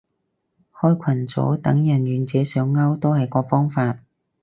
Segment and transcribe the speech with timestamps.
[0.73, 3.99] 開群組等人願者上釣都係個方法